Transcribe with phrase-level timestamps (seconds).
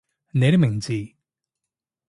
[0.31, 0.95] 你的名字